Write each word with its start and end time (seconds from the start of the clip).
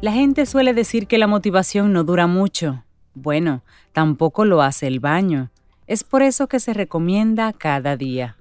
La 0.00 0.12
gente 0.12 0.46
suele 0.46 0.74
decir 0.74 1.08
que 1.08 1.18
la 1.18 1.26
motivación 1.26 1.92
no 1.92 2.04
dura 2.04 2.28
mucho. 2.28 2.84
Bueno, 3.14 3.64
tampoco 3.92 4.44
lo 4.44 4.62
hace 4.62 4.86
el 4.86 5.00
baño. 5.00 5.50
Es 5.88 6.04
por 6.04 6.22
eso 6.22 6.46
que 6.46 6.60
se 6.60 6.72
recomienda 6.72 7.52
cada 7.52 7.96
día. 7.96 8.36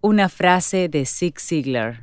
Una 0.00 0.28
frase 0.28 0.88
de 0.88 1.06
Zig 1.06 1.38
Ziglar. 1.38 2.02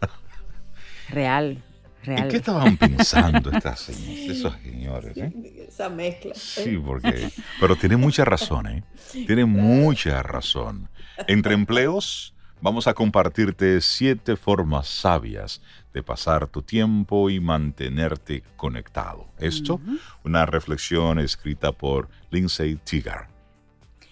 Real, 1.08 1.64
real. 2.04 2.22
¿En 2.22 2.28
qué 2.28 2.36
estaban 2.36 2.76
pensando 2.76 3.50
estas, 3.52 3.88
esos 3.88 4.54
señores? 4.62 5.16
Eh? 5.16 5.66
Esa 5.68 5.88
mezcla. 5.88 6.32
Sí, 6.36 6.78
porque... 6.78 7.28
Pero 7.58 7.74
tiene 7.74 7.96
mucha 7.96 8.24
razón, 8.24 8.68
¿eh? 8.68 8.84
Tiene 9.10 9.44
mucha 9.46 10.22
razón. 10.22 10.88
Entre 11.26 11.54
empleos, 11.54 12.35
vamos 12.66 12.88
a 12.88 12.94
compartirte 12.94 13.80
siete 13.80 14.34
formas 14.34 14.88
sabias 14.88 15.62
de 15.94 16.02
pasar 16.02 16.48
tu 16.48 16.62
tiempo 16.62 17.30
y 17.30 17.38
mantenerte 17.38 18.42
conectado. 18.56 19.28
Esto, 19.38 19.80
una 20.24 20.46
reflexión 20.46 21.20
escrita 21.20 21.70
por 21.70 22.08
Lindsay 22.32 22.74
Tigar. 22.74 23.28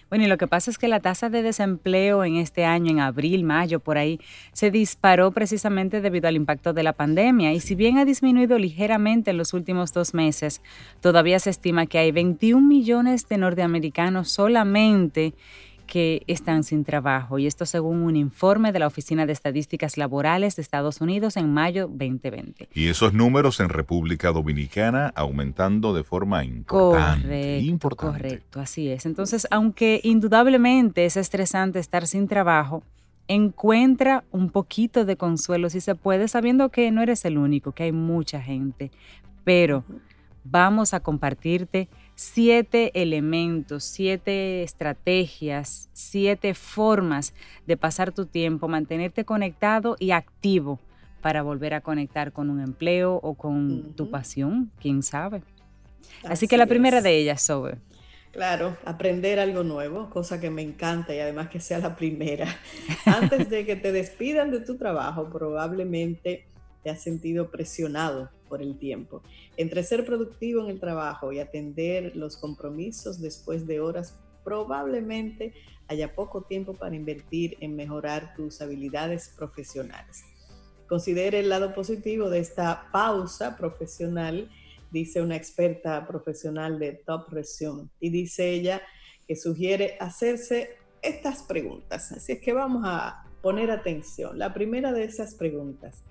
Bueno, 0.07 0.23
y 0.23 0.27
lo 0.27 0.37
que 0.37 0.47
pasa 0.47 0.71
es 0.71 0.77
que 0.77 0.87
la 0.87 1.01
tasa 1.01 1.29
de 1.29 1.43
desempleo 1.43 2.23
en 2.23 2.37
este 2.37 2.63
año, 2.63 2.91
en 2.91 3.01
abril, 3.01 3.43
mayo, 3.43 3.81
por 3.81 3.97
ahí, 3.97 4.21
se 4.53 4.71
disparó 4.71 5.31
precisamente 5.31 5.99
debido 5.99 6.29
al 6.29 6.37
impacto 6.37 6.71
de 6.71 6.83
la 6.83 6.93
pandemia. 6.93 7.51
Y 7.51 7.59
si 7.59 7.75
bien 7.75 7.97
ha 7.97 8.05
disminuido 8.05 8.57
ligeramente 8.57 9.31
en 9.31 9.37
los 9.37 9.53
últimos 9.53 9.91
dos 9.91 10.13
meses, 10.13 10.61
todavía 11.01 11.39
se 11.39 11.49
estima 11.49 11.87
que 11.87 11.97
hay 11.97 12.13
21 12.13 12.65
millones 12.65 13.27
de 13.27 13.37
norteamericanos 13.37 14.31
solamente 14.31 15.33
que 15.85 16.23
están 16.27 16.63
sin 16.63 16.83
trabajo, 16.83 17.39
y 17.39 17.47
esto 17.47 17.65
según 17.65 18.01
un 18.01 18.15
informe 18.15 18.71
de 18.71 18.79
la 18.79 18.87
Oficina 18.87 19.25
de 19.25 19.33
Estadísticas 19.33 19.97
Laborales 19.97 20.55
de 20.55 20.61
Estados 20.61 21.01
Unidos 21.01 21.37
en 21.37 21.53
mayo 21.53 21.87
2020. 21.87 22.69
Y 22.73 22.87
esos 22.87 23.13
números 23.13 23.59
en 23.59 23.69
República 23.69 24.31
Dominicana 24.31 25.11
aumentando 25.15 25.93
de 25.93 26.03
forma 26.03 26.43
importante. 26.43 27.63
Correcto, 27.79 27.95
correcto, 27.95 28.59
así 28.59 28.89
es. 28.89 29.05
Entonces, 29.05 29.47
aunque 29.51 30.01
indudablemente 30.03 31.05
es 31.05 31.17
estresante 31.17 31.79
estar 31.79 32.07
sin 32.07 32.27
trabajo, 32.27 32.83
encuentra 33.27 34.23
un 34.31 34.49
poquito 34.49 35.05
de 35.05 35.17
consuelo 35.17 35.69
si 35.69 35.81
se 35.81 35.95
puede, 35.95 36.27
sabiendo 36.27 36.69
que 36.69 36.91
no 36.91 37.01
eres 37.01 37.25
el 37.25 37.37
único, 37.37 37.71
que 37.71 37.83
hay 37.83 37.91
mucha 37.91 38.41
gente, 38.41 38.91
pero 39.43 39.83
vamos 40.43 40.93
a 40.93 40.99
compartirte 40.99 41.89
siete 42.15 42.91
elementos, 42.99 43.83
siete 43.83 44.63
estrategias, 44.63 45.89
siete 45.93 46.53
formas 46.53 47.33
de 47.67 47.77
pasar 47.77 48.11
tu 48.11 48.25
tiempo, 48.25 48.67
mantenerte 48.67 49.25
conectado 49.25 49.95
y 49.99 50.11
activo 50.11 50.79
para 51.21 51.41
volver 51.41 51.73
a 51.73 51.81
conectar 51.81 52.31
con 52.31 52.49
un 52.49 52.61
empleo 52.61 53.19
o 53.21 53.33
con 53.33 53.93
tu 53.95 54.09
pasión, 54.09 54.71
quién 54.79 55.03
sabe. 55.03 55.41
Así, 56.23 56.47
que 56.47 56.57
la 56.57 56.67
primera 56.67 57.01
de 57.01 57.17
ellas, 57.17 57.41
Sobe. 57.41 57.77
Claro, 58.31 58.77
aprender 58.85 59.39
algo 59.39 59.63
nuevo, 59.63 60.09
cosa 60.09 60.39
que 60.39 60.49
me 60.49 60.61
encanta 60.61 61.15
y 61.15 61.19
además 61.19 61.49
que 61.49 61.59
sea 61.59 61.79
la 61.79 61.95
primera. 61.95 62.47
Antes 63.05 63.49
de 63.49 63.65
que 63.65 63.75
te 63.75 63.91
despidan 63.91 64.51
de 64.51 64.59
tu 64.59 64.77
trabajo, 64.77 65.29
probablemente 65.29 66.45
te 66.83 66.89
has 66.89 67.01
sentido 67.01 67.49
presionado 67.49 68.29
por 68.47 68.61
el 68.61 68.77
tiempo. 68.77 69.21
Entre 69.57 69.83
ser 69.83 70.05
productivo 70.05 70.63
en 70.63 70.69
el 70.69 70.79
trabajo 70.79 71.31
y 71.31 71.39
atender 71.39 72.15
los 72.15 72.37
compromisos 72.37 73.21
después 73.21 73.67
de 73.67 73.79
horas, 73.79 74.17
probablemente 74.43 75.53
haya 75.87 76.15
poco 76.15 76.43
tiempo 76.43 76.73
para 76.73 76.95
invertir 76.95 77.57
en 77.59 77.75
mejorar 77.75 78.33
tus 78.35 78.61
habilidades 78.61 79.33
profesionales. 79.35 80.23
Considere 80.87 81.39
el 81.39 81.49
lado 81.49 81.73
positivo 81.73 82.29
de 82.29 82.39
esta 82.39 82.89
pausa 82.91 83.57
profesional, 83.57 84.49
dice 84.91 85.21
una 85.21 85.35
experta 85.35 86.07
profesional 86.07 86.79
de 86.79 86.93
Top 86.93 87.29
Resume, 87.29 87.89
y 87.99 88.09
dice 88.09 88.51
ella 88.51 88.81
que 89.27 89.35
sugiere 89.35 89.97
hacerse 89.99 90.77
estas 91.01 91.43
preguntas. 91.43 92.11
Así 92.11 92.33
es 92.33 92.39
que 92.39 92.53
vamos 92.53 92.83
a 92.85 93.25
poner 93.41 93.71
atención. 93.71 94.37
La 94.37 94.53
primera 94.53 94.91
de 94.91 95.03
esas 95.03 95.35
preguntas, 95.35 96.03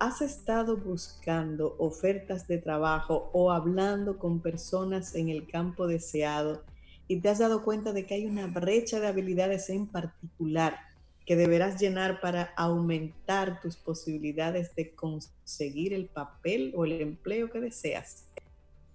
¿Has 0.00 0.22
estado 0.22 0.78
buscando 0.78 1.76
ofertas 1.78 2.48
de 2.48 2.56
trabajo 2.56 3.28
o 3.34 3.52
hablando 3.52 4.18
con 4.18 4.40
personas 4.40 5.14
en 5.14 5.28
el 5.28 5.46
campo 5.46 5.86
deseado 5.86 6.64
y 7.06 7.20
te 7.20 7.28
has 7.28 7.38
dado 7.38 7.62
cuenta 7.62 7.92
de 7.92 8.06
que 8.06 8.14
hay 8.14 8.24
una 8.24 8.46
brecha 8.46 8.98
de 8.98 9.08
habilidades 9.08 9.68
en 9.68 9.86
particular 9.86 10.78
que 11.26 11.36
deberás 11.36 11.78
llenar 11.78 12.22
para 12.22 12.54
aumentar 12.56 13.60
tus 13.60 13.76
posibilidades 13.76 14.74
de 14.74 14.94
conseguir 14.94 15.92
el 15.92 16.06
papel 16.06 16.72
o 16.74 16.86
el 16.86 17.02
empleo 17.02 17.50
que 17.50 17.60
deseas? 17.60 18.24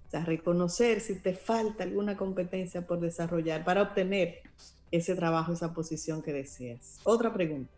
O 0.08 0.10
sea, 0.10 0.26
reconocer 0.26 1.02
si 1.02 1.20
te 1.20 1.36
falta 1.36 1.84
alguna 1.84 2.18
competencia 2.18 2.88
por 2.88 3.00
desarrollar 3.00 3.64
para 3.64 3.84
obtener 3.84 4.40
ese 4.90 5.14
trabajo, 5.14 5.54
esa 5.54 5.72
posición 5.72 6.24
que 6.24 6.34
deseas. 6.34 7.00
Otra 7.04 7.32
pregunta. 7.32 7.72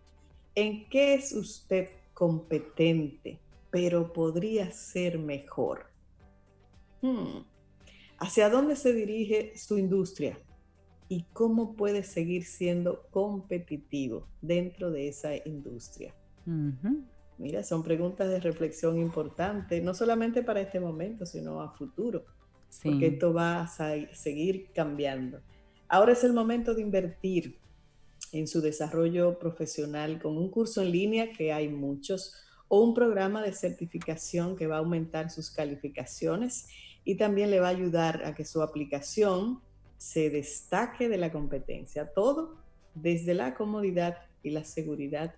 ¿En 0.55 0.88
qué 0.88 1.13
es 1.13 1.33
usted 1.33 1.89
competente, 2.17 3.39
pero 3.69 4.11
podría 4.11 4.72
ser 4.72 5.19
mejor. 5.19 5.85
Hmm. 7.03 7.44
¿Hacia 8.17 8.50
dónde 8.50 8.75
se 8.75 8.91
dirige 8.91 9.55
su 9.55 9.78
industria? 9.78 10.39
¿Y 11.09 11.25
cómo 11.31 11.75
puede 11.75 12.01
seguir 12.01 12.44
siendo 12.45 13.03
competitivo 13.11 14.27
dentro 14.41 14.89
de 14.89 15.09
esa 15.09 15.35
industria? 15.47 16.16
Mira, 17.38 17.61
son 17.61 17.83
preguntas 17.83 18.27
de 18.29 18.39
reflexión 18.39 18.97
importantes, 18.97 19.83
no 19.83 19.94
solamente 19.94 20.41
para 20.41 20.61
este 20.61 20.79
momento, 20.79 21.23
sino 21.23 21.61
a 21.61 21.72
futuro, 21.75 22.25
porque 22.83 23.06
esto 23.06 23.31
va 23.31 23.61
a 23.61 23.67
seguir 23.67 24.72
cambiando. 24.73 25.39
Ahora 25.88 26.13
es 26.13 26.23
el 26.23 26.33
momento 26.33 26.73
de 26.73 26.81
invertir 26.81 27.59
en 28.31 28.47
su 28.47 28.61
desarrollo 28.61 29.39
profesional 29.39 30.21
con 30.21 30.38
un 30.38 30.49
curso 30.49 30.81
en 30.81 30.91
línea, 30.91 31.31
que 31.31 31.53
hay 31.53 31.69
muchos, 31.69 32.33
o 32.67 32.81
un 32.81 32.93
programa 32.93 33.41
de 33.41 33.53
certificación 33.53 34.55
que 34.55 34.67
va 34.67 34.75
a 34.75 34.79
aumentar 34.79 35.29
sus 35.29 35.51
calificaciones 35.51 36.67
y 37.03 37.15
también 37.15 37.49
le 37.49 37.59
va 37.59 37.67
a 37.67 37.71
ayudar 37.71 38.25
a 38.25 38.35
que 38.35 38.43
su 38.43 38.61
aplicación 38.61 39.61
se 39.97 40.29
destaque 40.29 41.07
de 41.07 41.17
la 41.17 41.31
competencia. 41.31 42.11
Todo 42.13 42.57
desde 42.93 43.33
la 43.33 43.53
comodidad 43.53 44.17
y 44.44 44.49
la 44.49 44.63
seguridad 44.63 45.33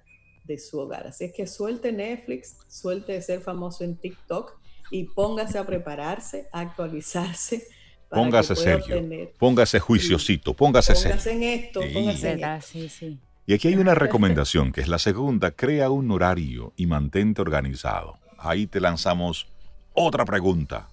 de 0.46 0.58
su 0.58 0.80
hogar. 0.80 1.08
Así 1.08 1.26
es 1.26 1.34
que 1.34 1.46
suelte 1.46 1.92
Netflix, 1.92 2.58
suelte 2.68 3.22
ser 3.22 3.42
famoso 3.42 3.84
en 3.84 3.98
TikTok 3.98 4.60
y 4.92 5.04
póngase 5.04 5.60
a 5.60 5.66
prepararse, 5.66 6.48
a 6.52 6.62
actualizarse 6.62 7.68
Póngase 8.10 8.56
Sergio, 8.56 9.02
póngase 9.38 9.80
juiciosito, 9.80 10.54
póngase 10.54 10.96
serio. 10.96 11.18
Póngase 11.18 11.32
en 11.32 11.44
esto, 11.44 11.82
póngase 11.94 12.32
en 12.32 12.44
esto. 12.44 13.06
Y 13.46 13.54
aquí 13.54 13.68
hay 13.68 13.76
una 13.76 13.96
recomendación, 14.06 14.72
que 14.72 14.82
es 14.82 14.88
la 14.88 15.00
segunda, 15.00 15.52
crea 15.52 15.90
un 15.90 16.12
horario 16.12 16.74
y 16.76 16.88
mantente 16.88 17.42
organizado. 17.42 18.18
Ahí 18.38 18.68
te 18.68 18.80
lanzamos 18.80 19.48
otra 19.94 20.26
pregunta. 20.26 20.88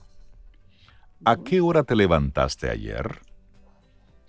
¿A 1.25 1.37
qué 1.37 1.61
hora 1.61 1.83
te 1.85 1.97
levantaste 1.97 2.71
ayer? 2.71 3.21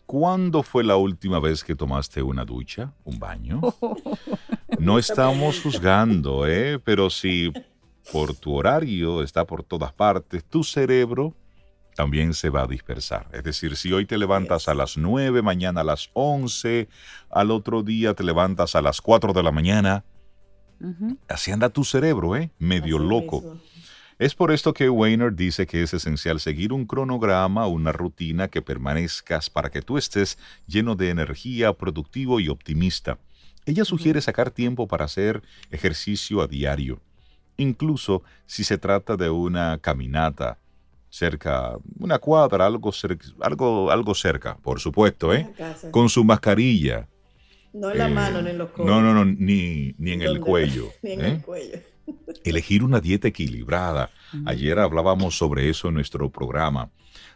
¿Cuándo 0.06 0.64
fue 0.64 0.86
la 0.86 0.96
última 0.96 1.40
vez 1.40 1.66
que 1.66 1.76
tomaste 1.76 2.24
una 2.24 2.46
ducha, 2.46 2.94
un 3.04 3.20
baño? 3.20 3.62
No 4.80 5.00
estamos 5.00 5.60
juzgando, 5.62 6.46
¿eh? 6.46 6.78
Pero 6.78 7.10
si 7.10 7.52
por 8.12 8.36
tu 8.36 8.54
horario 8.54 9.24
está 9.24 9.44
por 9.44 9.64
todas 9.64 9.92
partes, 9.92 10.44
tu 10.46 10.64
cerebro 10.64 11.34
también 11.98 12.36
se 12.36 12.52
va 12.52 12.62
a 12.62 12.68
dispersar. 12.68 13.28
Es 13.34 13.44
decir, 13.44 13.76
si 13.76 13.92
hoy 13.92 14.06
te 14.06 14.20
levantas 14.20 14.68
a 14.68 14.76
las 14.76 14.98
9, 14.98 15.42
mañana 15.42 15.82
a 15.82 15.84
las 15.84 16.12
11, 16.14 16.88
al 17.32 17.50
otro 17.50 17.82
día 17.82 18.14
te 18.14 18.24
levantas 18.24 18.76
a 18.76 18.84
las 18.84 19.02
4 19.02 19.34
de 19.34 19.42
la 19.42 19.52
mañana, 19.52 20.06
así 21.28 21.50
anda 21.52 21.70
tu 21.70 21.84
cerebro, 21.84 22.36
¿eh? 22.36 22.52
Medio 22.60 23.00
loco. 23.00 23.58
Es 24.20 24.36
por 24.36 24.52
esto 24.52 24.76
que 24.76 24.92
Weiner 24.92 25.34
dice 25.34 25.66
que 25.66 25.82
es 25.82 25.92
esencial 25.92 26.40
seguir 26.40 26.72
un 26.72 26.86
cronograma, 26.86 27.66
una 27.66 27.92
rutina 27.92 28.48
que 28.48 28.62
permanezcas 28.62 29.50
para 29.50 29.72
que 29.72 29.82
tú 29.82 29.98
estés 29.98 30.38
lleno 30.68 30.96
de 30.96 31.10
energía, 31.10 31.74
productivo 31.74 32.40
y 32.40 32.48
optimista. 32.48 33.18
Ella 33.66 33.86
sugiere 33.86 34.22
sacar 34.22 34.52
tiempo 34.52 34.88
para 34.88 35.06
hacer 35.06 35.42
ejercicio 35.72 36.44
a 36.44 36.48
diario, 36.48 37.02
incluso 37.58 38.22
si 38.46 38.64
se 38.64 38.78
trata 38.78 39.18
de 39.18 39.32
una 39.32 39.80
caminata 39.80 40.60
cerca, 41.10 41.78
una 42.00 42.20
cuadra, 42.20 42.66
algo, 42.66 42.92
algo, 43.42 43.92
algo 43.92 44.16
cerca, 44.16 44.58
por 44.58 44.80
supuesto, 44.80 45.34
¿eh? 45.34 45.54
Con 45.92 46.10
su 46.10 46.24
mascarilla. 46.24 47.08
No 47.74 47.92
en 47.92 47.98
la 47.98 48.10
mano, 48.10 48.42
ni 48.42 48.50
en 48.52 48.58
los 48.58 48.70
codos. 48.72 48.88
No, 48.88 49.02
no, 49.02 49.14
no, 49.14 49.26
ni, 49.26 49.96
en 50.00 50.22
el 50.22 50.40
cuello. 50.40 50.90
ni 51.02 51.12
en 51.12 51.22
el 51.22 51.34
¿eh? 51.34 51.42
cuello. 51.46 51.80
Elegir 52.44 52.84
una 52.84 53.00
dieta 53.00 53.28
equilibrada. 53.28 54.10
Ayer 54.46 54.80
hablábamos 54.80 55.38
sobre 55.38 55.70
eso 55.70 55.90
en 55.90 55.96
nuestro 55.96 56.30
programa. 56.30 56.90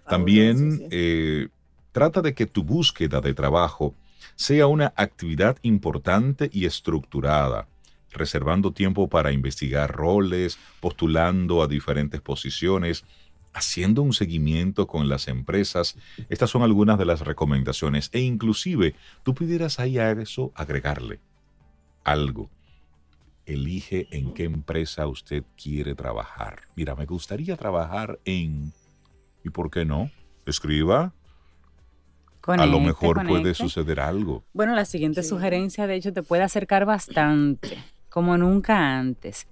También 0.07 0.87
eh, 0.91 1.49
trata 1.91 2.21
de 2.21 2.33
que 2.33 2.45
tu 2.45 2.63
búsqueda 2.63 3.21
de 3.21 3.33
trabajo 3.33 3.95
sea 4.35 4.67
una 4.67 4.93
actividad 4.95 5.57
importante 5.61 6.49
y 6.51 6.65
estructurada, 6.65 7.67
reservando 8.11 8.71
tiempo 8.71 9.07
para 9.07 9.31
investigar 9.31 9.91
roles, 9.91 10.57
postulando 10.79 11.61
a 11.61 11.67
diferentes 11.67 12.21
posiciones, 12.21 13.05
haciendo 13.53 14.01
un 14.01 14.13
seguimiento 14.13 14.87
con 14.87 15.09
las 15.09 15.27
empresas. 15.27 15.97
Estas 16.29 16.49
son 16.49 16.63
algunas 16.63 16.97
de 16.97 17.05
las 17.05 17.21
recomendaciones 17.21 18.09
e 18.13 18.19
inclusive 18.19 18.95
tú 19.23 19.33
pudieras 19.33 19.79
ahí 19.79 19.97
a 19.97 20.11
eso 20.11 20.51
agregarle 20.55 21.19
algo. 22.03 22.49
Elige 23.45 24.07
en 24.11 24.33
qué 24.33 24.45
empresa 24.45 25.07
usted 25.07 25.43
quiere 25.61 25.95
trabajar. 25.95 26.61
Mira, 26.75 26.95
me 26.95 27.05
gustaría 27.05 27.57
trabajar 27.57 28.19
en... 28.25 28.71
¿Y 29.43 29.49
por 29.49 29.71
qué 29.71 29.85
no? 29.85 30.11
Escriba. 30.45 31.13
a 32.45 32.65
lo 32.65 32.79
mejor 32.79 33.25
puede 33.27 33.53
suceder 33.53 33.99
algo. 33.99 34.43
Bueno, 34.53 34.75
la 34.75 34.85
siguiente 34.85 35.23
sugerencia, 35.23 35.87
de 35.87 35.95
hecho, 35.95 36.13
te 36.13 36.21
puede 36.23 36.43
acercar 36.43 36.85
bastante, 36.85 37.83
como 38.09 38.37
nunca 38.37 38.99
antes. 38.99 39.47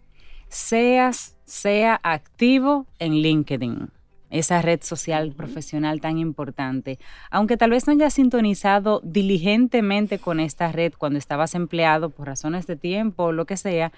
Seas 0.48 1.36
sea 1.50 2.00
activo 2.04 2.86
en 3.00 3.14
LinkedIn, 3.14 3.90
esa 4.30 4.62
red 4.62 4.82
social 4.84 5.34
profesional 5.36 6.00
tan 6.00 6.20
importante. 6.20 7.00
Aunque 7.32 7.58
tal 7.58 7.72
vez 7.72 7.88
no 7.88 7.94
hayas 7.94 8.14
sintonizado 8.14 9.02
diligentemente 9.04 10.20
con 10.20 10.40
esta 10.40 10.72
red 10.72 10.94
cuando 10.98 11.18
estabas 11.18 11.56
empleado 11.56 12.12
por 12.12 12.28
razones 12.28 12.68
de 12.68 12.76
tiempo 12.76 13.24
o 13.24 13.32
lo 13.32 13.46
que 13.46 13.58
sea, 13.58 13.92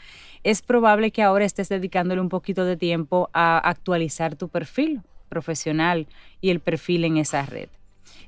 es 0.44 0.62
probable 0.62 1.12
que 1.12 1.24
ahora 1.24 1.46
estés 1.46 1.68
dedicándole 1.68 2.22
un 2.22 2.30
poquito 2.30 2.64
de 2.64 2.78
tiempo 2.78 3.30
a 3.34 3.58
actualizar 3.58 4.36
tu 4.36 4.48
perfil 4.48 5.02
profesional 5.28 6.08
y 6.40 6.50
el 6.50 6.62
perfil 6.62 7.04
en 7.06 7.18
esa 7.18 7.46
red. 7.46 7.70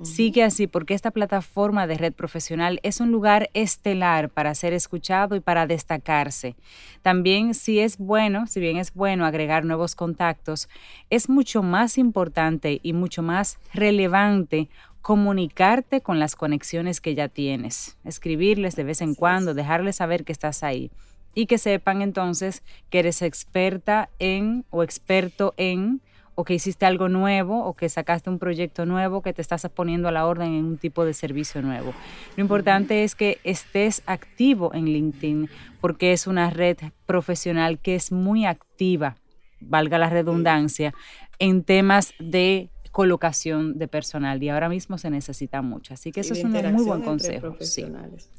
Sigue 0.03 0.43
así 0.43 0.67
porque 0.67 0.93
esta 0.93 1.11
plataforma 1.11 1.87
de 1.87 1.97
red 1.97 2.13
profesional 2.13 2.79
es 2.83 2.99
un 2.99 3.11
lugar 3.11 3.49
estelar 3.53 4.29
para 4.29 4.53
ser 4.53 4.73
escuchado 4.73 5.35
y 5.35 5.39
para 5.39 5.65
destacarse. 5.65 6.55
También 7.01 7.53
si 7.53 7.79
es 7.79 7.97
bueno, 7.97 8.45
si 8.47 8.59
bien 8.59 8.77
es 8.77 8.93
bueno 8.93 9.25
agregar 9.25 9.63
nuevos 9.63 9.95
contactos, 9.95 10.67
es 11.09 11.29
mucho 11.29 11.63
más 11.63 11.97
importante 11.97 12.81
y 12.83 12.91
mucho 12.91 13.23
más 13.23 13.59
relevante 13.73 14.67
comunicarte 15.01 16.01
con 16.01 16.19
las 16.19 16.35
conexiones 16.35 16.99
que 16.99 17.15
ya 17.15 17.29
tienes, 17.29 17.97
escribirles 18.03 18.75
de 18.75 18.83
vez 18.83 19.01
en 19.01 19.15
cuando, 19.15 19.53
dejarles 19.53 19.97
saber 19.97 20.25
que 20.25 20.31
estás 20.33 20.63
ahí. 20.63 20.91
Y 21.33 21.45
que 21.45 21.57
sepan 21.57 22.01
entonces 22.01 22.61
que 22.89 22.99
eres 22.99 23.21
experta 23.21 24.09
en 24.19 24.65
o 24.69 24.83
experto 24.83 25.53
en 25.57 26.01
o 26.35 26.43
que 26.43 26.53
hiciste 26.53 26.85
algo 26.85 27.09
nuevo 27.09 27.63
o 27.63 27.73
que 27.73 27.89
sacaste 27.89 28.29
un 28.29 28.39
proyecto 28.39 28.85
nuevo, 28.85 29.21
que 29.21 29.33
te 29.33 29.41
estás 29.41 29.67
poniendo 29.73 30.07
a 30.07 30.11
la 30.11 30.25
orden 30.25 30.53
en 30.53 30.65
un 30.65 30.77
tipo 30.77 31.05
de 31.05 31.13
servicio 31.13 31.61
nuevo. 31.61 31.93
Lo 32.35 32.41
importante 32.41 33.03
es 33.03 33.15
que 33.15 33.39
estés 33.43 34.03
activo 34.05 34.73
en 34.73 34.85
LinkedIn 34.85 35.49
porque 35.79 36.13
es 36.13 36.27
una 36.27 36.49
red 36.49 36.77
profesional 37.05 37.79
que 37.79 37.95
es 37.95 38.11
muy 38.11 38.45
activa, 38.45 39.17
valga 39.59 39.97
la 39.97 40.09
redundancia, 40.09 40.93
en 41.39 41.63
temas 41.63 42.13
de 42.19 42.69
colocación 42.93 43.79
de 43.79 43.87
personal 43.87 44.41
y 44.43 44.49
ahora 44.49 44.69
mismo 44.69 44.99
se 44.99 45.09
necesita 45.09 45.63
mucho. 45.63 45.95
Así 45.95 46.11
que 46.11 46.19
eso 46.21 46.35
es 46.35 46.43
un 46.43 46.51
muy 46.51 46.85
buen 46.85 47.01
consejo. 47.01 47.57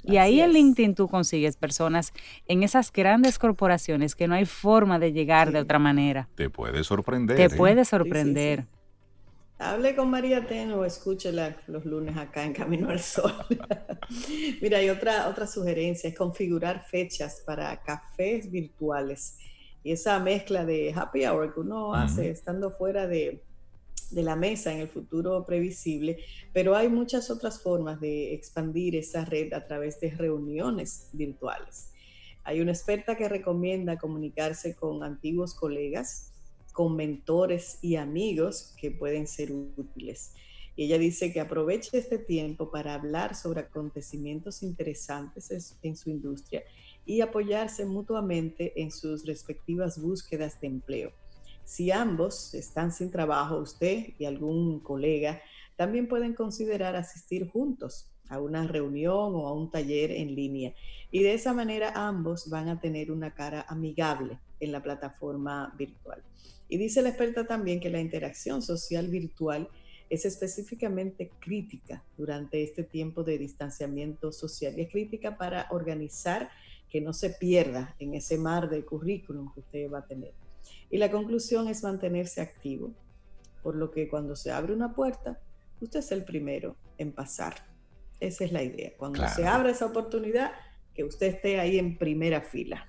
Y 0.04 0.16
ahí 0.16 0.40
en 0.40 0.52
LinkedIn 0.52 0.94
tú 0.94 1.08
consigues 1.08 1.56
personas 1.56 2.12
en 2.46 2.62
esas 2.62 2.92
grandes 2.92 3.40
corporaciones 3.40 4.14
que 4.14 4.28
no 4.28 4.36
hay 4.36 4.46
forma 4.46 5.00
de 5.00 5.12
llegar 5.12 5.50
de 5.50 5.58
otra 5.58 5.80
manera. 5.80 6.28
Te 6.36 6.50
puede 6.50 6.84
sorprender. 6.84 7.36
Te 7.36 7.44
¿eh? 7.46 7.50
puede 7.50 7.84
sorprender. 7.84 8.66
Hable 9.58 9.96
con 9.96 10.08
María 10.08 10.46
Teno 10.46 10.76
o 10.76 10.84
escúchela 10.84 11.56
los 11.66 11.84
lunes 11.84 12.16
acá 12.16 12.44
en 12.44 12.52
Camino 12.52 12.90
al 12.90 13.00
Sol. 13.00 13.32
Mira, 14.62 14.78
hay 14.78 14.88
otra, 14.88 15.28
otra 15.28 15.48
sugerencia, 15.48 16.08
es 16.08 16.16
configurar 16.16 16.84
fechas 16.84 17.42
para 17.44 17.82
cafés 17.82 18.48
virtuales. 18.48 19.36
Y 19.82 19.90
esa 19.90 20.20
mezcla 20.20 20.64
de 20.64 20.92
happy 20.94 21.26
hour 21.26 21.52
que 21.52 21.60
uno 21.60 21.92
hace 21.92 22.30
estando 22.30 22.70
fuera 22.70 23.08
de, 23.08 23.42
de 24.14 24.22
la 24.22 24.36
mesa 24.36 24.72
en 24.72 24.80
el 24.80 24.88
futuro 24.88 25.44
previsible, 25.44 26.18
pero 26.52 26.76
hay 26.76 26.88
muchas 26.88 27.30
otras 27.30 27.60
formas 27.60 28.00
de 28.00 28.34
expandir 28.34 28.96
esa 28.96 29.24
red 29.24 29.52
a 29.52 29.66
través 29.66 30.00
de 30.00 30.10
reuniones 30.10 31.08
virtuales. 31.12 31.90
Hay 32.44 32.60
una 32.60 32.72
experta 32.72 33.16
que 33.16 33.28
recomienda 33.28 33.98
comunicarse 33.98 34.74
con 34.74 35.02
antiguos 35.02 35.54
colegas, 35.54 36.32
con 36.72 36.94
mentores 36.96 37.78
y 37.82 37.96
amigos 37.96 38.74
que 38.78 38.90
pueden 38.90 39.26
ser 39.26 39.52
útiles. 39.52 40.32
Y 40.76 40.84
ella 40.84 40.98
dice 40.98 41.32
que 41.32 41.40
aproveche 41.40 41.96
este 41.96 42.18
tiempo 42.18 42.70
para 42.70 42.94
hablar 42.94 43.34
sobre 43.34 43.60
acontecimientos 43.60 44.62
interesantes 44.62 45.76
en 45.82 45.96
su 45.96 46.10
industria 46.10 46.64
y 47.06 47.20
apoyarse 47.20 47.84
mutuamente 47.84 48.80
en 48.80 48.90
sus 48.90 49.24
respectivas 49.24 50.00
búsquedas 50.00 50.60
de 50.60 50.66
empleo. 50.66 51.23
Si 51.64 51.90
ambos 51.90 52.54
están 52.54 52.92
sin 52.92 53.10
trabajo, 53.10 53.58
usted 53.58 54.10
y 54.18 54.26
algún 54.26 54.80
colega, 54.80 55.40
también 55.76 56.08
pueden 56.08 56.34
considerar 56.34 56.94
asistir 56.94 57.48
juntos 57.50 58.10
a 58.28 58.40
una 58.40 58.66
reunión 58.66 59.34
o 59.34 59.48
a 59.48 59.52
un 59.52 59.70
taller 59.70 60.10
en 60.10 60.34
línea. 60.34 60.74
Y 61.10 61.22
de 61.22 61.34
esa 61.34 61.52
manera 61.52 61.92
ambos 61.94 62.48
van 62.48 62.68
a 62.68 62.80
tener 62.80 63.10
una 63.10 63.34
cara 63.34 63.64
amigable 63.68 64.38
en 64.60 64.72
la 64.72 64.82
plataforma 64.82 65.74
virtual. 65.78 66.22
Y 66.68 66.76
dice 66.76 67.02
la 67.02 67.10
experta 67.10 67.46
también 67.46 67.80
que 67.80 67.90
la 67.90 68.00
interacción 68.00 68.62
social 68.62 69.08
virtual 69.08 69.68
es 70.10 70.24
específicamente 70.24 71.30
crítica 71.40 72.04
durante 72.16 72.62
este 72.62 72.84
tiempo 72.84 73.24
de 73.24 73.38
distanciamiento 73.38 74.32
social 74.32 74.78
y 74.78 74.82
es 74.82 74.90
crítica 74.90 75.36
para 75.36 75.66
organizar 75.70 76.50
que 76.90 77.00
no 77.00 77.12
se 77.12 77.30
pierda 77.30 77.94
en 77.98 78.14
ese 78.14 78.38
mar 78.38 78.68
de 78.68 78.84
currículum 78.84 79.52
que 79.52 79.60
usted 79.60 79.90
va 79.90 80.00
a 80.00 80.06
tener. 80.06 80.32
Y 80.94 80.98
la 80.98 81.10
conclusión 81.10 81.66
es 81.66 81.82
mantenerse 81.82 82.40
activo, 82.40 82.92
por 83.64 83.74
lo 83.74 83.90
que 83.90 84.06
cuando 84.06 84.36
se 84.36 84.52
abre 84.52 84.72
una 84.72 84.94
puerta, 84.94 85.40
usted 85.80 85.98
es 85.98 86.12
el 86.12 86.22
primero 86.24 86.76
en 86.98 87.10
pasar. 87.10 87.66
Esa 88.20 88.44
es 88.44 88.52
la 88.52 88.62
idea. 88.62 88.92
Cuando 88.96 89.26
se 89.26 89.44
abra 89.44 89.72
esa 89.72 89.86
oportunidad, 89.86 90.52
que 90.94 91.02
usted 91.02 91.34
esté 91.34 91.58
ahí 91.58 91.80
en 91.80 91.98
primera 91.98 92.42
fila. 92.42 92.86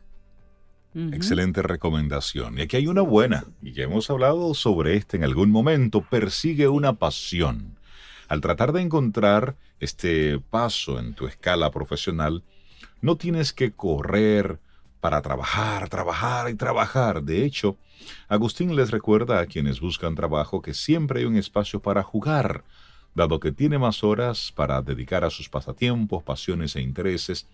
Excelente 0.93 1.63
recomendación. 1.63 2.59
Y 2.59 2.61
aquí 2.61 2.77
hay 2.77 2.85
una 2.85 3.01
buena, 3.01 3.43
y 3.63 3.73
ya 3.73 3.85
hemos 3.85 4.07
hablado 4.11 4.53
sobre 4.53 4.97
este 4.97 5.17
en 5.17 5.23
algún 5.23 5.49
momento, 5.49 6.05
persigue 6.07 6.67
una 6.67 6.93
pasión. 6.93 7.75
Al 8.27 8.39
tratar 8.39 8.71
de 8.71 8.81
encontrar 8.81 9.55
este 9.79 10.39
paso 10.51 10.99
en 10.99 11.15
tu 11.15 11.25
escala 11.25 11.71
profesional, 11.71 12.43
no 13.01 13.17
tienes 13.17 13.51
que 13.51 13.71
correr 13.71 14.59
para 15.05 15.21
trabajar, 15.21 15.87
trabajar 15.87 16.49
y 16.49 16.55
trabajar. 16.55 17.21
De 17.21 17.45
hecho, 17.45 17.77
Agustín 18.27 18.75
les 18.75 18.89
recuerda 18.89 19.39
a 19.39 19.45
quienes 19.45 19.79
buscan 19.79 20.15
trabajo 20.15 20.63
que 20.63 20.73
siempre 20.73 21.19
hay 21.19 21.25
un 21.27 21.37
espacio 21.37 21.79
para 21.79 22.01
jugar, 22.01 22.63
dado 23.13 23.39
que 23.39 23.51
tiene 23.51 23.77
más 23.77 24.03
horas 24.03 24.51
para 24.55 24.81
dedicar 24.81 25.23
a 25.23 25.29
sus 25.29 25.47
pasatiempos, 25.47 26.23
pasiones 26.23 26.75
e 26.75 26.81
intereses. 26.81 27.45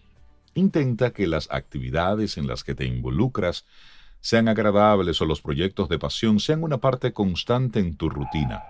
Intenta 0.53 1.11
que 1.11 1.27
las 1.27 1.51
actividades 1.51 2.37
en 2.37 2.47
las 2.47 2.63
que 2.63 2.73
te 2.73 2.85
involucras 2.85 3.65
sean 4.21 4.47
agradables 4.47 5.19
o 5.19 5.25
los 5.25 5.41
proyectos 5.41 5.89
de 5.89 5.99
pasión 5.99 6.39
sean 6.39 6.63
una 6.63 6.77
parte 6.77 7.11
constante 7.11 7.81
en 7.81 7.97
tu 7.97 8.09
rutina. 8.09 8.63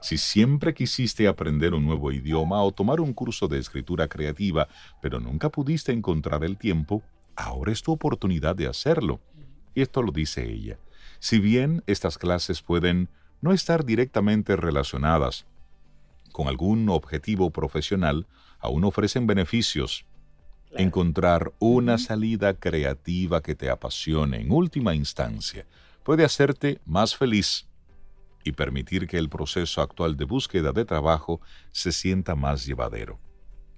Si 0.00 0.16
siempre 0.16 0.74
quisiste 0.74 1.26
aprender 1.26 1.74
un 1.74 1.84
nuevo 1.84 2.12
idioma 2.12 2.62
o 2.62 2.70
tomar 2.70 3.00
un 3.00 3.14
curso 3.14 3.48
de 3.48 3.58
escritura 3.58 4.06
creativa, 4.06 4.68
pero 5.02 5.18
nunca 5.18 5.48
pudiste 5.48 5.90
encontrar 5.90 6.44
el 6.44 6.56
tiempo, 6.56 7.02
ahora 7.38 7.72
es 7.72 7.82
tu 7.82 7.92
oportunidad 7.92 8.56
de 8.56 8.66
hacerlo. 8.66 9.20
Y 9.74 9.82
esto 9.82 10.02
lo 10.02 10.10
dice 10.10 10.50
ella. 10.50 10.78
Si 11.20 11.38
bien 11.38 11.82
estas 11.86 12.18
clases 12.18 12.62
pueden 12.62 13.08
no 13.40 13.52
estar 13.52 13.84
directamente 13.84 14.56
relacionadas 14.56 15.46
con 16.32 16.48
algún 16.48 16.88
objetivo 16.88 17.50
profesional, 17.50 18.26
aún 18.58 18.84
ofrecen 18.84 19.26
beneficios. 19.26 20.04
Encontrar 20.72 21.52
una 21.60 21.96
salida 21.96 22.54
creativa 22.54 23.40
que 23.40 23.54
te 23.54 23.70
apasione 23.70 24.40
en 24.40 24.52
última 24.52 24.94
instancia 24.94 25.64
puede 26.02 26.24
hacerte 26.24 26.80
más 26.84 27.16
feliz 27.16 27.66
y 28.44 28.52
permitir 28.52 29.06
que 29.06 29.16
el 29.16 29.28
proceso 29.28 29.80
actual 29.80 30.16
de 30.16 30.24
búsqueda 30.24 30.72
de 30.72 30.84
trabajo 30.84 31.40
se 31.70 31.92
sienta 31.92 32.34
más 32.34 32.66
llevadero. 32.66 33.18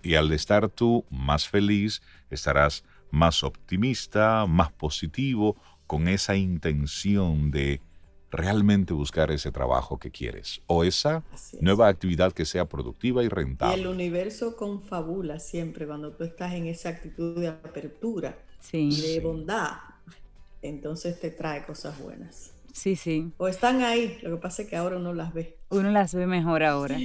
Y 0.03 0.15
al 0.15 0.33
estar 0.33 0.69
tú 0.69 1.05
más 1.11 1.47
feliz, 1.47 2.03
estarás 2.31 2.85
más 3.11 3.45
optimista, 3.45 4.47
más 4.47 4.73
positivo, 4.73 5.57
con 5.87 6.09
esa 6.09 6.37
intención 6.37 7.51
de 7.51 7.81
realmente 8.31 8.93
buscar 8.93 9.31
ese 9.33 9.51
trabajo 9.51 9.99
que 9.99 10.11
quieres 10.11 10.63
o 10.67 10.85
esa 10.85 11.25
nueva 11.61 11.89
actividad 11.89 12.33
que 12.33 12.45
sea 12.45 12.69
productiva 12.69 13.25
y 13.25 13.29
rentable. 13.29 13.77
Y 13.77 13.81
el 13.81 13.89
universo 13.89 14.57
confabula 14.57 15.41
siempre 15.41 15.87
cuando 15.87 16.13
tú 16.13 16.25
estás 16.25 16.55
en 16.55 16.67
esa 16.67 16.91
actitud 16.91 17.41
de 17.41 17.49
apertura 17.49 18.39
y 18.73 19.01
de 19.01 19.21
bondad, 19.21 19.79
entonces 20.63 21.19
te 21.19 21.31
trae 21.31 21.65
cosas 21.65 22.01
buenas. 22.01 22.53
Sí, 22.73 22.97
sí. 22.97 23.33
O 23.39 23.49
están 23.49 23.83
ahí, 23.83 24.19
lo 24.23 24.31
que 24.31 24.37
pasa 24.37 24.63
es 24.63 24.69
que 24.69 24.77
ahora 24.77 24.97
uno 24.97 25.13
las 25.13 25.33
ve. 25.33 25.59
Uno 25.71 25.91
las 25.91 26.15
ve 26.15 26.27
mejor 26.27 26.65
ahora. 26.65 26.99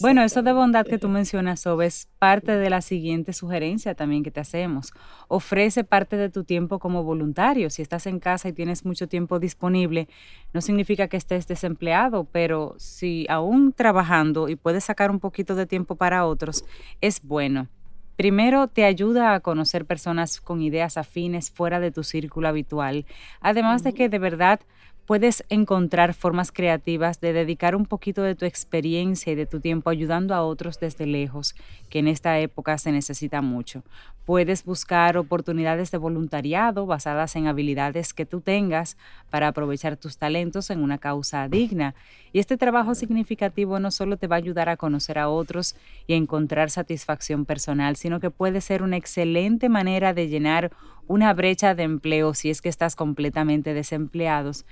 bueno, 0.00 0.22
eso 0.22 0.42
de 0.42 0.52
bondad 0.52 0.84
que 0.84 0.98
tú 0.98 1.08
mencionas, 1.08 1.60
Sobe, 1.60 1.86
es 1.86 2.08
parte 2.18 2.52
de 2.52 2.68
la 2.68 2.82
siguiente 2.82 3.32
sugerencia 3.32 3.94
también 3.94 4.22
que 4.22 4.30
te 4.30 4.40
hacemos. 4.40 4.92
Ofrece 5.28 5.82
parte 5.82 6.16
de 6.16 6.28
tu 6.28 6.44
tiempo 6.44 6.78
como 6.78 7.04
voluntario. 7.04 7.70
Si 7.70 7.80
estás 7.80 8.06
en 8.06 8.20
casa 8.20 8.48
y 8.48 8.52
tienes 8.52 8.84
mucho 8.84 9.08
tiempo 9.08 9.38
disponible, 9.38 10.08
no 10.52 10.60
significa 10.60 11.08
que 11.08 11.16
estés 11.16 11.48
desempleado, 11.48 12.24
pero 12.24 12.74
si 12.76 13.26
aún 13.30 13.72
trabajando 13.72 14.48
y 14.48 14.56
puedes 14.56 14.84
sacar 14.84 15.10
un 15.10 15.18
poquito 15.18 15.54
de 15.54 15.66
tiempo 15.66 15.96
para 15.96 16.26
otros, 16.26 16.64
es 17.00 17.22
bueno. 17.22 17.68
Primero, 18.16 18.68
te 18.68 18.84
ayuda 18.84 19.34
a 19.34 19.40
conocer 19.40 19.86
personas 19.86 20.40
con 20.40 20.60
ideas 20.60 20.96
afines 20.98 21.50
fuera 21.50 21.80
de 21.80 21.90
tu 21.90 22.04
círculo 22.04 22.46
habitual, 22.46 23.06
además 23.40 23.82
de 23.82 23.94
que 23.94 24.08
de 24.08 24.18
verdad 24.18 24.60
puedes 25.06 25.44
encontrar 25.48 26.14
formas 26.14 26.52
creativas 26.52 27.20
de 27.20 27.32
dedicar 27.32 27.74
un 27.74 27.86
poquito 27.86 28.22
de 28.22 28.34
tu 28.34 28.44
experiencia 28.44 29.32
y 29.32 29.36
de 29.36 29.46
tu 29.46 29.60
tiempo 29.60 29.90
ayudando 29.90 30.34
a 30.34 30.42
otros 30.42 30.78
desde 30.78 31.06
lejos, 31.06 31.54
que 31.88 31.98
en 31.98 32.08
esta 32.08 32.38
época 32.38 32.78
se 32.78 32.92
necesita 32.92 33.42
mucho. 33.42 33.82
Puedes 34.24 34.64
buscar 34.64 35.16
oportunidades 35.16 35.90
de 35.90 35.98
voluntariado 35.98 36.86
basadas 36.86 37.34
en 37.34 37.48
habilidades 37.48 38.14
que 38.14 38.24
tú 38.24 38.40
tengas 38.40 38.96
para 39.30 39.48
aprovechar 39.48 39.96
tus 39.96 40.16
talentos 40.16 40.70
en 40.70 40.80
una 40.80 40.98
causa 40.98 41.48
digna. 41.48 41.96
Y 42.32 42.38
este 42.38 42.56
trabajo 42.56 42.94
significativo 42.94 43.80
no 43.80 43.90
solo 43.90 44.16
te 44.16 44.28
va 44.28 44.36
a 44.36 44.38
ayudar 44.38 44.68
a 44.68 44.76
conocer 44.76 45.18
a 45.18 45.28
otros 45.28 45.74
y 46.06 46.14
encontrar 46.14 46.70
satisfacción 46.70 47.44
personal, 47.44 47.96
sino 47.96 48.20
que 48.20 48.30
puede 48.30 48.60
ser 48.60 48.84
una 48.84 48.96
excelente 48.96 49.68
manera 49.68 50.14
de 50.14 50.28
llenar 50.28 50.70
una 51.12 51.34
brecha 51.34 51.74
de 51.74 51.82
empleo 51.82 52.32
si 52.32 52.48
es 52.48 52.62
que 52.62 52.70
estás 52.70 52.96
completamente 52.96 53.74
desempleados. 53.74 54.64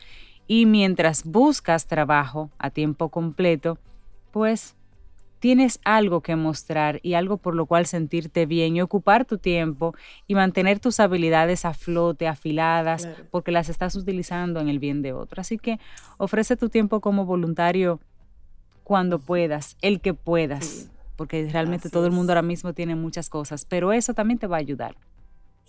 Y 0.46 0.64
mientras 0.64 1.24
buscas 1.24 1.86
trabajo 1.86 2.50
a 2.58 2.70
tiempo 2.70 3.10
completo, 3.10 3.78
pues 4.30 4.74
tienes 5.38 5.80
algo 5.84 6.22
que 6.22 6.36
mostrar 6.36 6.98
y 7.02 7.12
algo 7.12 7.36
por 7.36 7.54
lo 7.54 7.66
cual 7.66 7.84
sentirte 7.84 8.46
bien 8.46 8.74
y 8.74 8.80
ocupar 8.80 9.26
tu 9.26 9.36
tiempo 9.36 9.94
y 10.26 10.34
mantener 10.34 10.80
tus 10.80 10.98
habilidades 10.98 11.66
a 11.66 11.74
flote, 11.74 12.26
afiladas, 12.26 13.06
porque 13.30 13.52
las 13.52 13.68
estás 13.68 13.94
utilizando 13.94 14.60
en 14.60 14.70
el 14.70 14.78
bien 14.78 15.02
de 15.02 15.12
otro. 15.12 15.42
Así 15.42 15.58
que 15.58 15.78
ofrece 16.16 16.56
tu 16.56 16.70
tiempo 16.70 17.00
como 17.00 17.26
voluntario 17.26 18.00
cuando 18.82 19.18
puedas, 19.18 19.76
el 19.82 20.00
que 20.00 20.14
puedas, 20.14 20.90
porque 21.16 21.46
realmente 21.52 21.90
todo 21.90 22.06
el 22.06 22.12
mundo 22.12 22.32
ahora 22.32 22.42
mismo 22.42 22.72
tiene 22.72 22.94
muchas 22.94 23.28
cosas, 23.28 23.66
pero 23.66 23.92
eso 23.92 24.14
también 24.14 24.38
te 24.38 24.46
va 24.46 24.56
a 24.56 24.60
ayudar. 24.60 24.96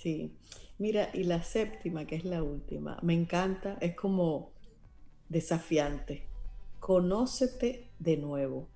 Sí, 0.02 0.34
mira, 0.80 1.12
y 1.14 1.26
la 1.26 1.44
séptima, 1.44 2.08
que 2.08 2.16
es 2.16 2.26
la 2.26 2.42
última, 2.42 2.98
me 3.04 3.14
encanta, 3.14 3.78
es 3.82 3.96
como 3.96 4.52
desafiante. 5.30 6.28
Conócete 6.80 7.88
de 8.00 8.18
nuevo. 8.18 8.68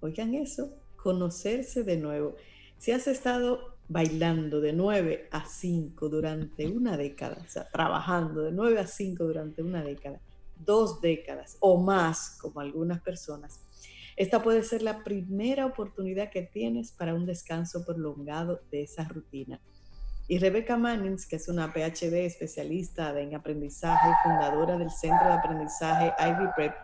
Oigan 0.00 0.34
eso, 0.34 0.74
conocerse 0.96 1.82
de 1.82 1.96
nuevo. 1.96 2.36
Si 2.76 2.92
has 2.92 3.06
estado 3.06 3.76
bailando 3.88 4.60
de 4.60 4.74
9 4.74 5.28
a 5.30 5.46
5 5.46 6.10
durante 6.10 6.66
una 6.66 6.98
década, 6.98 7.38
o 7.42 7.48
sea, 7.48 7.66
trabajando 7.70 8.42
de 8.42 8.52
9 8.52 8.78
a 8.80 8.86
5 8.86 9.24
durante 9.24 9.62
una 9.62 9.82
década, 9.82 10.20
dos 10.58 11.00
décadas 11.00 11.56
o 11.60 11.80
más, 11.80 12.36
como 12.38 12.60
algunas 12.60 13.00
personas, 13.00 13.60
esta 14.16 14.42
puede 14.42 14.62
ser 14.62 14.82
la 14.82 15.02
primera 15.04 15.64
oportunidad 15.64 16.30
que 16.30 16.42
tienes 16.42 16.92
para 16.92 17.14
un 17.14 17.24
descanso 17.24 17.82
prolongado 17.86 18.60
de 18.70 18.82
esa 18.82 19.04
rutina. 19.04 19.58
Y 20.26 20.38
Rebecca 20.38 20.78
Mannings, 20.78 21.26
que 21.26 21.36
es 21.36 21.48
una 21.48 21.72
PhD 21.72 22.24
especialista 22.24 23.18
en 23.20 23.34
aprendizaje, 23.34 24.08
fundadora 24.22 24.78
del 24.78 24.90
Centro 24.90 25.26
de 25.26 25.34
Aprendizaje 25.34 26.14
Ivy 26.18 26.48
Prep, 26.56 26.74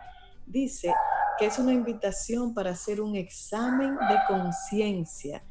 dice 0.45 0.93
que 1.39 1.47
es 1.47 1.57
una 1.57 1.73
invitación 1.73 2.53
para 2.53 2.71
hacer 2.71 3.01
un 3.01 3.15
examen 3.15 3.95
de 3.95 4.15
conciencia. 4.27 5.43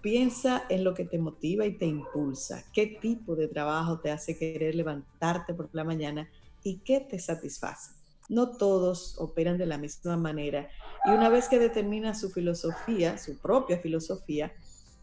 Piensa 0.00 0.64
en 0.68 0.82
lo 0.82 0.92
que 0.92 1.04
te 1.04 1.18
motiva 1.18 1.64
y 1.66 1.78
te 1.78 1.86
impulsa, 1.86 2.64
qué 2.72 2.98
tipo 3.00 3.36
de 3.36 3.46
trabajo 3.46 4.00
te 4.00 4.10
hace 4.10 4.36
querer 4.36 4.74
levantarte 4.74 5.54
por 5.54 5.68
la 5.72 5.84
mañana 5.84 6.28
y 6.64 6.78
qué 6.78 7.00
te 7.00 7.20
satisface. 7.20 7.92
No 8.28 8.56
todos 8.56 9.16
operan 9.20 9.56
de 9.56 9.66
la 9.66 9.78
misma 9.78 10.16
manera 10.16 10.68
y 11.04 11.10
una 11.10 11.28
vez 11.28 11.48
que 11.48 11.60
determina 11.60 12.12
su 12.14 12.30
filosofía, 12.30 13.18
su 13.18 13.38
propia 13.38 13.78
filosofía, 13.78 14.52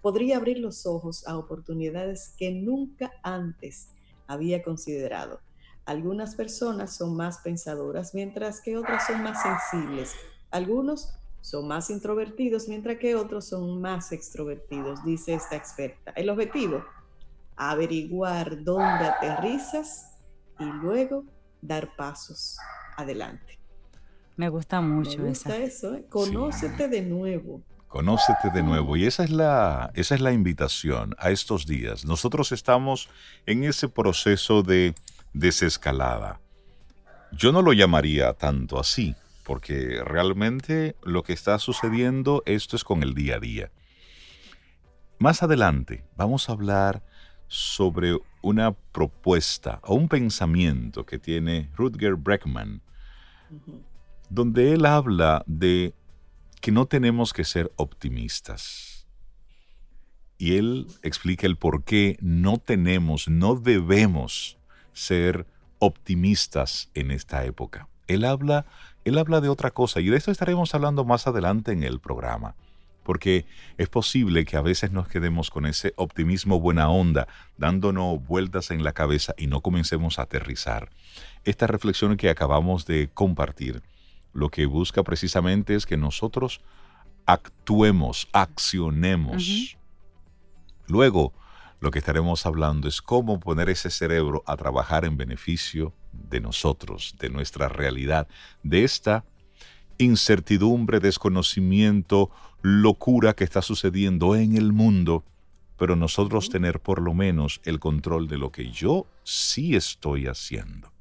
podría 0.04 0.36
abrir 0.36 0.60
los 0.60 0.86
ojos 0.86 1.26
a 1.28 1.38
oportunidades 1.38 2.36
que 2.38 2.52
nunca 2.52 3.14
antes 3.24 3.88
había 4.28 4.62
considerado. 4.62 5.40
Algunas 5.86 6.36
personas 6.36 6.94
son 6.94 7.16
más 7.16 7.38
pensadoras, 7.38 8.14
mientras 8.14 8.60
que 8.60 8.78
otras 8.78 9.08
son 9.08 9.24
más 9.24 9.42
sensibles. 9.42 10.14
Algunos 10.52 11.14
son 11.40 11.70
más 11.70 11.90
introvertidos, 11.90 12.68
mientras 12.68 12.98
que 12.98 13.16
otros 13.16 13.46
son 13.46 13.80
más 13.80 14.12
extrovertidos, 14.12 15.04
dice 15.06 15.36
esta 15.36 15.56
experta. 15.56 16.12
El 16.18 16.30
objetivo, 16.30 16.84
averiguar 17.56 18.62
dónde 18.62 19.06
aterrizas 19.06 20.18
y 20.60 20.66
luego 20.66 21.24
dar 21.62 21.96
pasos 21.96 22.58
adelante. 22.98 23.58
Me 24.36 24.50
gusta 24.50 24.82
mucho 24.82 25.20
Me 25.20 25.30
gusta 25.30 25.56
eso. 25.56 25.96
¿eh? 25.96 26.06
Conócete 26.10 26.90
de 26.90 27.04
nuevo. 27.04 27.62
Conócete 27.94 28.50
de 28.50 28.64
nuevo. 28.64 28.98
Y 28.98 29.06
esa 29.06 29.24
es, 29.24 29.30
la, 29.30 29.92
esa 29.94 30.16
es 30.16 30.22
la 30.22 30.32
invitación 30.34 31.16
a 31.20 31.30
estos 31.30 31.68
días. 31.68 32.06
Nosotros 32.06 32.52
estamos 32.52 33.08
en 33.46 33.64
ese 33.66 33.88
proceso 33.88 34.64
de 34.64 34.96
desescalada. 35.34 36.42
Yo 37.34 37.52
no 37.52 37.62
lo 37.62 37.72
llamaría 37.72 38.34
tanto 38.34 38.80
así, 38.80 39.14
porque 39.44 40.02
realmente 40.04 40.96
lo 41.04 41.22
que 41.22 41.34
está 41.34 41.60
sucediendo, 41.60 42.42
esto 42.48 42.76
es 42.76 42.84
con 42.84 43.04
el 43.04 43.14
día 43.14 43.36
a 43.36 43.40
día. 43.40 43.72
Más 45.20 45.44
adelante 45.44 46.04
vamos 46.16 46.50
a 46.50 46.54
hablar 46.54 47.04
sobre 47.46 48.18
una 48.42 48.72
propuesta 48.72 49.80
o 49.84 49.94
un 49.94 50.10
pensamiento 50.10 51.06
que 51.06 51.20
tiene 51.20 51.70
Rutger 51.76 52.16
Breckman, 52.16 52.82
donde 54.32 54.74
él 54.74 54.88
habla 54.88 55.44
de 55.46 55.94
que 56.64 56.72
no 56.72 56.86
tenemos 56.86 57.34
que 57.34 57.44
ser 57.44 57.74
optimistas. 57.76 59.06
Y 60.38 60.56
él 60.56 60.88
explica 61.02 61.46
el 61.46 61.58
por 61.58 61.84
qué 61.84 62.18
no 62.22 62.58
tenemos, 62.58 63.28
no 63.28 63.56
debemos 63.56 64.58
ser 64.94 65.46
optimistas 65.80 66.90
en 66.94 67.12
esta 67.12 67.44
época. 67.44 67.90
Él 68.08 68.24
habla, 68.24 68.66
él 69.04 69.18
habla 69.18 69.42
de 69.42 69.50
otra 69.50 69.72
cosa 69.72 70.00
y 70.00 70.06
de 70.06 70.16
esto 70.16 70.32
estaremos 70.32 70.74
hablando 70.74 71.04
más 71.04 71.28
adelante 71.28 71.74
en 71.74 71.84
el 71.84 72.00
programa, 72.00 72.56
porque 73.04 73.46
es 73.78 73.90
posible 73.90 74.46
que 74.46 74.56
a 74.56 74.62
veces 74.62 74.94
nos 74.94 75.10
quedemos 75.10 75.50
con 75.50 75.66
ese 75.66 75.92
optimismo 75.98 76.62
buena 76.62 76.90
onda, 76.90 77.28
dándonos 77.58 78.26
vueltas 78.26 78.72
en 78.72 78.86
la 78.86 78.94
cabeza 78.94 79.34
y 79.38 79.48
no 79.48 79.60
comencemos 79.60 80.18
a 80.18 80.22
aterrizar. 80.22 80.92
Esta 81.44 81.68
reflexión 81.68 82.16
que 82.16 82.30
acabamos 82.30 82.86
de 82.86 83.10
compartir, 83.14 83.84
lo 84.34 84.50
que 84.50 84.66
busca 84.66 85.04
precisamente 85.04 85.76
es 85.76 85.86
que 85.86 85.98
nosotros 85.98 86.62
actuemos, 87.26 88.28
accionemos. 88.34 89.78
Luego, 90.88 91.34
lo 91.80 91.92
que 91.92 92.00
estaremos 92.00 92.46
hablando 92.46 92.88
es 92.88 93.02
cómo 93.02 93.40
poner 93.40 93.70
ese 93.70 93.90
cerebro 93.90 94.44
a 94.46 94.58
trabajar 94.58 95.06
en 95.06 95.18
beneficio 95.18 95.94
de 96.12 96.40
nosotros, 96.40 97.16
de 97.20 97.30
nuestra 97.30 97.70
realidad, 97.70 98.28
de 98.64 98.84
esta 98.84 99.26
incertidumbre, 99.98 101.00
desconocimiento, 101.00 102.32
locura 102.62 103.34
que 103.34 103.44
está 103.44 103.62
sucediendo 103.62 104.36
en 104.36 104.58
el 104.58 104.74
mundo, 104.74 105.24
pero 105.78 105.96
nosotros 105.96 106.50
tener 106.50 106.80
por 106.80 107.02
lo 107.02 107.14
menos 107.14 107.62
el 107.64 107.80
control 107.80 108.28
de 108.28 108.38
lo 108.38 108.52
que 108.52 108.72
yo 108.72 109.06
sí 109.24 109.76
estoy 109.76 110.28
haciendo. 110.28 110.92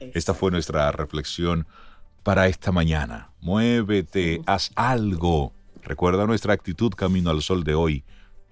Esta 0.00 0.34
fue 0.34 0.50
nuestra 0.50 0.90
reflexión 0.92 1.66
para 2.28 2.46
esta 2.46 2.72
mañana. 2.72 3.30
Muévete, 3.40 4.42
haz 4.44 4.70
algo. 4.74 5.54
Recuerda 5.82 6.26
nuestra 6.26 6.52
actitud 6.52 6.92
camino 6.92 7.30
al 7.30 7.40
sol 7.40 7.64
de 7.64 7.74
hoy. 7.74 8.04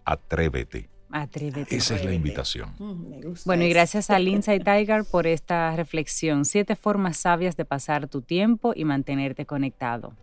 Atrévete. 0.06 0.88
Atrévete. 1.11 1.76
Esa 1.76 1.97
es 1.97 2.02
la 2.06 2.14
invitación. 2.14 2.71
Mm, 2.78 3.35
bueno, 3.45 3.64
y 3.64 3.68
gracias 3.68 4.09
a 4.09 4.18
Lindsay 4.18 4.61
Tiger 4.61 5.04
por 5.04 5.26
esta 5.26 5.76
reflexión. 5.76 6.47
Siete 6.47 6.75
formas 6.75 7.18
sabias 7.18 7.54
de 7.59 7.66
pasar 7.66 8.09
tu 8.09 8.23
tiempo 8.23 8.73
y 8.75 8.87
mantenerte 8.87 9.45
conectado. 9.45 10.16